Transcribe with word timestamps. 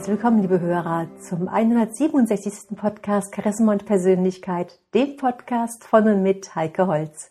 herzlich 0.00 0.16
willkommen, 0.16 0.40
liebe 0.40 0.60
Hörer, 0.60 1.08
zum 1.20 1.46
167. 1.46 2.74
Podcast 2.74 3.34
Charisma 3.34 3.72
und 3.72 3.84
Persönlichkeit, 3.84 4.80
dem 4.94 5.18
Podcast 5.18 5.84
von 5.84 6.08
und 6.08 6.22
mit 6.22 6.54
Heike 6.54 6.86
Holz. 6.86 7.30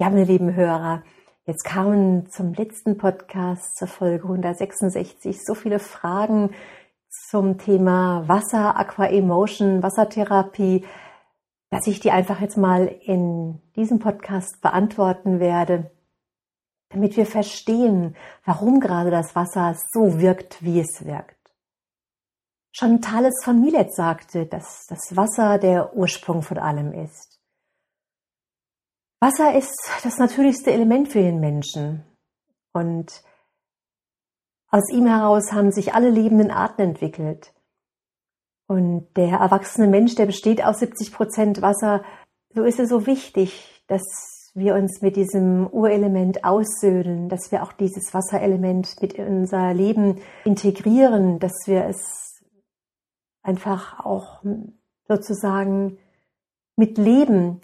Ja, 0.00 0.10
meine 0.10 0.24
lieben 0.24 0.56
Hörer, 0.56 1.04
jetzt 1.44 1.62
kamen 1.62 2.28
zum 2.28 2.54
letzten 2.54 2.98
Podcast, 2.98 3.76
zur 3.76 3.86
Folge 3.86 4.24
166, 4.24 5.44
so 5.44 5.54
viele 5.54 5.78
Fragen 5.78 6.50
zum 7.08 7.56
Thema 7.56 8.24
Wasser, 8.26 8.76
Aqua 8.76 9.06
Emotion, 9.06 9.80
Wassertherapie, 9.80 10.84
dass 11.70 11.86
ich 11.86 12.00
die 12.00 12.10
einfach 12.10 12.40
jetzt 12.40 12.56
mal 12.56 12.86
in 12.86 13.62
diesem 13.76 14.00
Podcast 14.00 14.60
beantworten 14.60 15.38
werde 15.38 15.92
damit 16.88 17.16
wir 17.16 17.26
verstehen, 17.26 18.14
warum 18.44 18.78
gerade 18.78 19.10
das 19.10 19.34
Wasser 19.34 19.76
so 19.92 20.20
wirkt, 20.20 20.62
wie 20.62 20.78
es 20.78 21.04
wirkt. 21.04 21.35
Schon 22.78 23.00
Thales 23.00 23.32
von 23.42 23.58
Milet 23.62 23.94
sagte, 23.94 24.44
dass 24.44 24.84
das 24.86 25.16
Wasser 25.16 25.56
der 25.56 25.96
Ursprung 25.96 26.42
von 26.42 26.58
allem 26.58 26.92
ist. 26.92 27.40
Wasser 29.18 29.54
ist 29.56 29.74
das 30.04 30.18
natürlichste 30.18 30.72
Element 30.72 31.08
für 31.08 31.22
den 31.22 31.40
Menschen 31.40 32.04
und 32.74 33.22
aus 34.68 34.92
ihm 34.92 35.06
heraus 35.06 35.52
haben 35.52 35.72
sich 35.72 35.94
alle 35.94 36.10
lebenden 36.10 36.50
Arten 36.50 36.82
entwickelt. 36.82 37.54
Und 38.68 39.08
der 39.16 39.38
erwachsene 39.38 39.86
Mensch, 39.86 40.14
der 40.14 40.26
besteht 40.26 40.62
aus 40.62 40.80
70 40.80 41.14
Prozent 41.14 41.62
Wasser, 41.62 42.04
so 42.50 42.62
ist 42.64 42.78
es 42.78 42.90
so 42.90 43.06
wichtig, 43.06 43.82
dass 43.86 44.02
wir 44.52 44.74
uns 44.74 45.00
mit 45.00 45.16
diesem 45.16 45.66
Urelement 45.66 46.44
aussöhnen, 46.44 47.30
dass 47.30 47.50
wir 47.50 47.62
auch 47.62 47.72
dieses 47.72 48.12
Wasserelement 48.12 49.00
mit 49.00 49.14
in 49.14 49.38
unser 49.38 49.72
Leben 49.72 50.20
integrieren, 50.44 51.38
dass 51.38 51.54
wir 51.64 51.86
es 51.86 52.25
einfach 53.46 54.04
auch 54.04 54.42
sozusagen 55.08 55.98
mit 56.76 56.98
leben, 56.98 57.60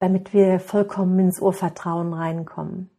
damit 0.00 0.32
wir 0.32 0.58
vollkommen 0.58 1.18
ins 1.18 1.40
Urvertrauen 1.40 2.12
reinkommen. 2.12 2.90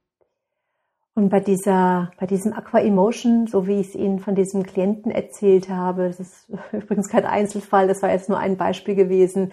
Und 1.15 1.29
bei 1.29 1.39
dieser, 1.39 2.11
bei 2.19 2.25
diesem 2.25 2.53
Aqua 2.53 2.79
Emotion, 2.79 3.47
so 3.47 3.67
wie 3.67 3.79
ich 3.81 3.89
es 3.89 3.95
Ihnen 3.95 4.19
von 4.19 4.35
diesem 4.35 4.63
Klienten 4.63 5.11
erzählt 5.11 5.69
habe, 5.69 6.07
das 6.07 6.19
ist 6.19 6.49
übrigens 6.71 7.09
kein 7.09 7.25
Einzelfall, 7.25 7.87
das 7.87 8.01
war 8.01 8.11
jetzt 8.11 8.29
nur 8.29 8.37
ein 8.37 8.57
Beispiel 8.57 8.95
gewesen, 8.95 9.51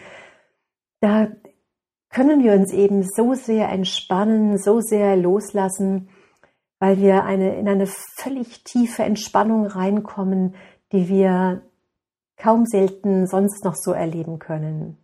da 1.01 1.29
können 2.11 2.45
wir 2.45 2.53
uns 2.53 2.73
eben 2.73 3.03
so 3.03 3.35
sehr 3.35 3.69
entspannen, 3.69 4.59
so 4.59 4.81
sehr 4.81 5.17
loslassen, 5.17 6.09
weil 6.79 6.99
wir 6.99 7.25
eine, 7.25 7.57
in 7.57 7.69
eine 7.69 7.87
völlig 7.87 8.65
tiefe 8.65 9.03
Entspannung 9.03 9.67
reinkommen, 9.67 10.55
die 10.93 11.09
wir 11.09 11.63
kaum 12.37 12.67
selten 12.67 13.27
sonst 13.27 13.65
noch 13.65 13.75
so 13.75 13.93
erleben 13.93 14.39
können. 14.39 14.99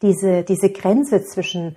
Diese, 0.00 0.42
diese 0.42 0.70
Grenze 0.70 1.24
zwischen, 1.24 1.76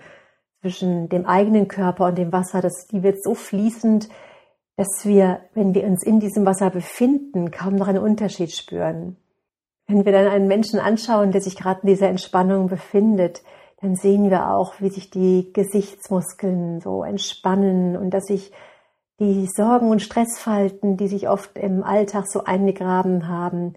zwischen 0.61 1.09
dem 1.09 1.25
eigenen 1.25 1.67
Körper 1.67 2.07
und 2.07 2.17
dem 2.17 2.31
Wasser, 2.31 2.61
das, 2.61 2.87
die 2.87 3.03
wird 3.03 3.21
so 3.23 3.35
fließend, 3.35 4.09
dass 4.77 5.05
wir, 5.05 5.41
wenn 5.53 5.73
wir 5.73 5.85
uns 5.85 6.03
in 6.03 6.19
diesem 6.19 6.45
Wasser 6.45 6.69
befinden, 6.69 7.51
kaum 7.51 7.75
noch 7.75 7.87
einen 7.87 8.03
Unterschied 8.03 8.51
spüren. 8.51 9.15
Wenn 9.87 10.03
wir 10.03 10.11
dann 10.11 10.27
einen 10.27 10.47
Menschen 10.47 10.79
anschauen, 10.79 11.31
der 11.31 11.41
sich 11.41 11.55
gerade 11.55 11.81
in 11.81 11.87
dieser 11.87 12.09
Entspannung 12.09 12.67
befindet, 12.67 13.43
dann 13.81 13.95
sehen 13.95 14.29
wir 14.29 14.49
auch, 14.49 14.75
wie 14.79 14.89
sich 14.89 15.11
die 15.11 15.51
Gesichtsmuskeln 15.53 16.81
so 16.81 17.03
entspannen 17.03 17.95
und 17.95 18.09
dass 18.09 18.25
sich 18.25 18.51
die 19.19 19.47
Sorgen 19.55 19.89
und 19.89 20.01
Stressfalten, 20.01 20.97
die 20.97 21.07
sich 21.07 21.29
oft 21.29 21.57
im 21.57 21.83
Alltag 21.83 22.25
so 22.27 22.43
eingegraben 22.43 23.27
haben, 23.27 23.75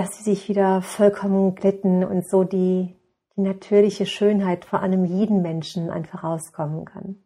dass 0.00 0.16
sie 0.16 0.22
sich 0.22 0.48
wieder 0.48 0.80
vollkommen 0.80 1.54
glätten 1.54 2.04
und 2.04 2.26
so 2.26 2.42
die, 2.42 2.96
die 3.36 3.42
natürliche 3.42 4.06
Schönheit 4.06 4.64
vor 4.64 4.80
allem 4.80 5.04
jeden 5.04 5.42
Menschen 5.42 5.90
einfach 5.90 6.24
rauskommen 6.24 6.86
kann. 6.86 7.22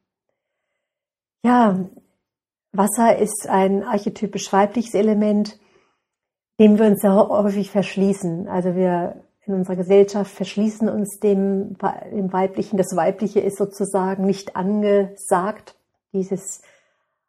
Ja, 1.44 1.88
Wasser 2.72 3.16
ist 3.16 3.46
ein 3.48 3.84
archetypisch 3.84 4.52
weibliches 4.52 4.94
Element, 4.94 5.56
dem 6.58 6.76
wir 6.76 6.86
uns 6.86 7.00
sehr 7.00 7.14
häufig 7.14 7.70
verschließen. 7.70 8.48
Also 8.48 8.74
wir 8.74 9.22
in 9.46 9.54
unserer 9.54 9.76
Gesellschaft 9.76 10.32
verschließen 10.32 10.88
uns 10.88 11.20
dem, 11.20 11.76
dem 12.10 12.32
Weiblichen. 12.32 12.76
Das 12.76 12.96
Weibliche 12.96 13.38
ist 13.38 13.56
sozusagen 13.56 14.26
nicht 14.26 14.56
angesagt. 14.56 15.76
Dieses 16.12 16.60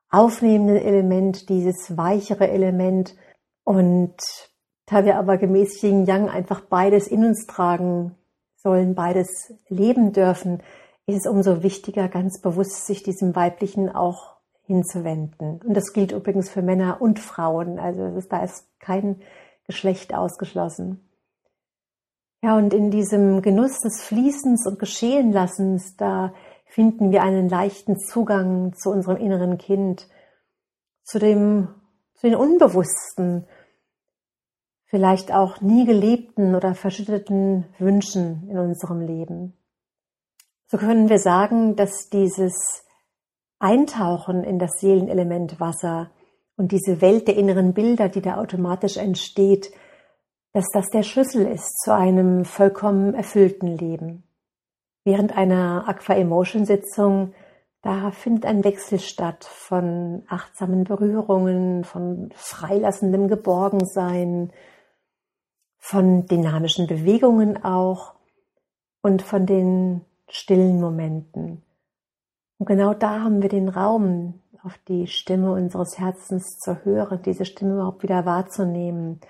aufnehmende 0.10 0.84
Element, 0.84 1.50
dieses 1.50 1.96
weichere 1.96 2.50
Element. 2.50 3.16
Und 3.64 4.16
da 4.86 5.06
wir 5.06 5.18
aber 5.18 5.38
gemäß 5.38 5.82
Yin 5.82 6.06
Yang 6.06 6.30
einfach 6.30 6.62
beides 6.62 7.08
in 7.08 7.26
uns 7.26 7.46
tragen 7.48 8.16
sollen, 8.56 8.96
beides 8.96 9.54
leben 9.68 10.12
dürfen, 10.12 10.62
ist 11.08 11.26
es 11.26 11.28
umso 11.28 11.64
wichtiger, 11.64 12.08
ganz 12.08 12.42
bewusst 12.42 12.86
sich 12.86 13.04
diesem 13.04 13.36
Weiblichen 13.36 13.90
auch 13.90 14.36
hinzuwenden. 14.66 15.62
Und 15.64 15.76
das 15.76 15.94
gilt 15.94 16.12
übrigens 16.12 16.50
für 16.50 16.62
Männer 16.62 17.00
und 17.00 17.20
Frauen. 17.20 17.80
Also 17.80 18.06
ist, 18.18 18.32
da 18.32 18.44
ist 18.44 18.68
kein 18.80 19.22
Geschlecht 19.66 20.14
ausgeschlossen. 20.14 21.08
Ja, 22.42 22.58
und 22.58 22.74
in 22.74 22.92
diesem 22.92 23.42
Genuss 23.42 23.80
des 23.82 24.02
Fließens 24.04 24.68
und 24.68 24.80
Geschehenlassens, 24.80 25.96
da 25.98 26.34
finden 26.66 27.12
wir 27.12 27.24
einen 27.24 27.50
leichten 27.50 27.98
Zugang 28.00 28.74
zu 28.74 28.90
unserem 28.90 29.18
inneren 29.18 29.58
Kind, 29.58 30.08
zu 31.04 31.20
dem, 31.20 31.70
zu 32.14 32.28
den 32.28 32.36
unbewussten, 32.36 33.48
vielleicht 34.86 35.34
auch 35.34 35.62
nie 35.62 35.86
gelebten 35.86 36.56
oder 36.56 36.76
verschütteten 36.76 37.66
Wünschen 37.80 38.48
in 38.50 38.58
unserem 38.58 39.02
Leben. 39.02 39.54
So 40.68 40.78
können 40.78 41.10
wir 41.10 41.20
sagen, 41.20 41.76
dass 41.76 42.10
dieses 42.10 42.84
Eintauchen 43.60 44.44
in 44.44 44.60
das 44.60 44.80
Seelenelement 44.80 45.60
Wasser 45.60 46.12
und 46.58 46.72
diese 46.72 47.02
Welt 47.02 47.28
der 47.28 47.36
inneren 47.36 47.74
Bilder, 47.74 48.10
die 48.10 48.22
da 48.22 48.38
automatisch 48.38 48.98
entsteht, 48.98 49.72
dass 50.54 50.66
das 50.74 50.90
der 50.90 51.04
Schlüssel 51.04 51.46
ist 51.46 51.80
zu 51.84 51.94
einem 51.94 52.46
vollkommen 52.46 53.14
erfüllten 53.14 53.78
Leben. 53.78 54.24
Während 55.04 55.36
einer 55.36 55.88
Aqua 55.88 56.16
Emotion 56.16 56.66
Sitzung, 56.66 57.34
da 57.86 58.10
findet 58.10 58.48
ein 58.48 58.64
Wechsel 58.64 58.98
statt 58.98 59.44
von 59.44 60.24
achtsamen 60.28 60.86
Berührungen, 60.86 61.84
von 61.84 62.32
freilassendem 62.34 63.28
Geborgensein, 63.28 64.52
von 65.78 66.26
dynamischen 66.26 66.88
Bewegungen 66.88 67.64
auch 67.64 68.16
und 69.04 69.22
von 69.22 69.46
den 69.46 70.02
stillen 70.28 70.82
Momenten. 70.82 71.62
Und 72.58 72.66
genau 72.66 72.96
da 72.96 73.20
haben 73.20 73.44
wir 73.44 73.50
den 73.50 73.70
Raum, 73.70 74.42
auf 74.64 74.80
die 74.88 75.06
Stimme 75.06 75.52
unseres 75.52 76.00
Herzens 76.00 76.58
zu 76.58 76.84
hören, 76.86 77.22
diese 77.24 77.46
Stimme 77.46 77.76
überhaupt 77.76 78.02
wieder 78.02 78.26
wahrzunehmen 78.26 79.22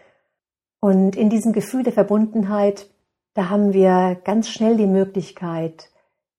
und 0.79 1.17
in 1.17 1.29
diesem 1.29 1.51
Gefühl 1.51 1.83
der 1.83 1.91
Verbundenheit, 1.91 2.89
da 3.33 3.49
haben 3.49 3.73
wir 3.73 4.15
ganz 4.23 4.47
schnell 4.47 4.77
die 4.77 4.87
Möglichkeit, 4.87 5.89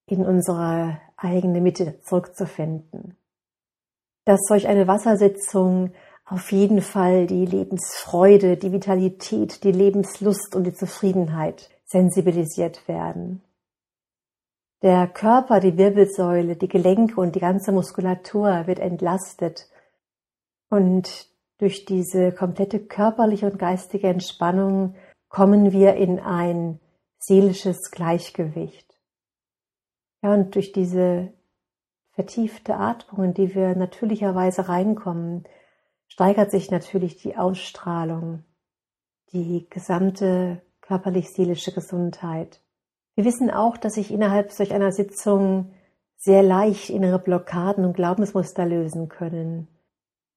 in 0.06 0.24
unsere 0.24 0.98
eigene 1.16 1.60
Mitte 1.60 2.00
zurückzufinden. 2.02 3.16
Dass 4.24 4.40
solch 4.48 4.66
eine 4.68 4.86
Wassersitzung 4.86 5.92
auf 6.24 6.50
jeden 6.50 6.82
Fall 6.82 7.26
die 7.26 7.46
Lebensfreude, 7.46 8.56
die 8.56 8.72
Vitalität, 8.72 9.62
die 9.62 9.72
Lebenslust 9.72 10.56
und 10.56 10.64
die 10.64 10.74
Zufriedenheit 10.74 11.70
sensibilisiert 11.84 12.88
werden. 12.88 13.42
Der 14.82 15.06
Körper, 15.06 15.60
die 15.60 15.78
Wirbelsäule, 15.78 16.56
die 16.56 16.68
Gelenke 16.68 17.20
und 17.20 17.34
die 17.34 17.40
ganze 17.40 17.72
Muskulatur 17.72 18.66
wird 18.66 18.78
entlastet 18.78 19.70
und 20.68 21.28
durch 21.58 21.86
diese 21.86 22.32
komplette 22.32 22.80
körperliche 22.80 23.50
und 23.50 23.58
geistige 23.58 24.08
Entspannung 24.08 24.94
kommen 25.28 25.72
wir 25.72 25.94
in 25.94 26.20
ein 26.20 26.80
seelisches 27.18 27.90
Gleichgewicht. 27.90 28.95
Ja, 30.26 30.34
und 30.34 30.56
durch 30.56 30.72
diese 30.72 31.32
vertiefte 32.10 32.74
Atmung, 32.74 33.26
in 33.26 33.34
die 33.34 33.54
wir 33.54 33.76
natürlicherweise 33.76 34.68
reinkommen, 34.68 35.44
steigert 36.08 36.50
sich 36.50 36.68
natürlich 36.72 37.16
die 37.16 37.36
Ausstrahlung, 37.36 38.42
die 39.32 39.68
gesamte 39.70 40.62
körperlich-seelische 40.80 41.70
Gesundheit. 41.72 42.60
Wir 43.14 43.24
wissen 43.24 43.52
auch, 43.52 43.76
dass 43.76 43.94
sich 43.94 44.10
innerhalb 44.10 44.50
solch 44.50 44.74
einer 44.74 44.90
Sitzung 44.90 45.70
sehr 46.16 46.42
leicht 46.42 46.90
innere 46.90 47.20
Blockaden 47.20 47.84
und 47.84 47.94
Glaubensmuster 47.94 48.66
lösen 48.66 49.08
können 49.08 49.68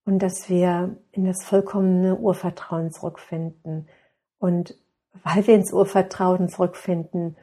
und 0.05 0.19
dass 0.19 0.49
wir 0.49 0.97
in 1.13 1.25
das 1.25 1.43
vollkommene 1.43 2.15
Urvertrauen 2.15 2.91
zurückfinden. 2.91 3.89
Und 4.37 4.75
weil 5.23 5.47
wir 5.47 5.55
ins 5.55 5.73
Urvertrauen 5.73 6.47
zurückfinden, 6.47 7.37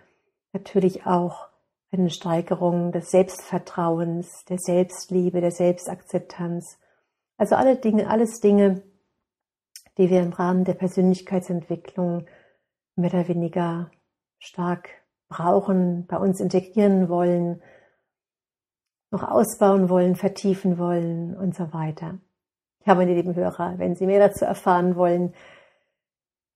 natürlich 0.53 1.07
auch 1.07 1.46
eine 1.93 2.11
Steigerung 2.11 2.93
des 2.93 3.11
Selbstvertrauens, 3.11 4.44
der 4.44 4.59
Selbstliebe, 4.59 5.41
der 5.41 5.53
Selbstakzeptanz. 5.53 6.79
Also 7.37 7.55
alle 7.55 7.77
Dinge, 7.77 8.09
alles 8.09 8.41
Dinge, 8.41 8.83
die 9.99 10.11
wir 10.11 10.23
im 10.23 10.33
Rahmen 10.33 10.65
der 10.65 10.75
Persönlichkeitsentwicklung 10.75 12.27
mehr 12.97 13.12
oder 13.12 13.29
weniger 13.29 13.91
stark 14.38 14.91
brauchen, 15.29 16.06
bei 16.06 16.19
uns 16.19 16.41
integrieren 16.41 17.09
wollen, 17.09 17.62
noch 19.11 19.23
ausbauen 19.23 19.88
wollen, 19.88 20.17
vertiefen 20.17 20.79
wollen 20.79 21.37
und 21.37 21.55
so 21.55 21.73
weiter. 21.73 22.19
Ja, 22.85 22.94
meine 22.94 23.15
lieben 23.15 23.35
Hörer, 23.35 23.79
wenn 23.79 23.97
Sie 23.97 24.06
mehr 24.06 24.21
dazu 24.21 24.44
erfahren 24.44 24.97
wollen, 24.97 25.35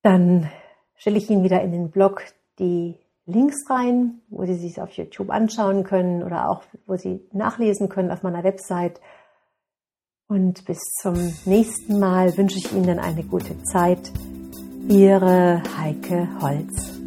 dann 0.03 0.51
stelle 0.95 1.19
ich 1.19 1.29
Ihnen 1.31 1.45
wieder 1.45 1.63
in 1.63 1.73
den 1.73 1.91
Blog 1.91 2.23
die 2.59 2.99
Links 3.27 3.69
rein, 3.69 4.21
wo 4.29 4.45
Sie 4.45 4.55
sich 4.55 4.81
auf 4.81 4.91
YouTube 4.93 5.31
anschauen 5.31 5.85
können 5.85 6.23
oder 6.23 6.49
auch 6.49 6.63
wo 6.87 6.97
Sie 6.97 7.21
nachlesen 7.33 7.89
können 7.89 8.11
auf 8.11 8.23
meiner 8.23 8.45
Website. 8.45 9.01
Und 10.29 10.65
bis 10.65 10.79
zum 11.01 11.15
nächsten 11.45 11.99
Mal 11.99 12.37
wünsche 12.37 12.59
ich 12.59 12.73
Ihnen 12.73 12.99
eine 12.99 13.25
gute 13.25 13.61
Zeit. 13.65 14.13
Ihre 14.89 15.63
Heike 15.79 16.29
Holz. 16.41 17.00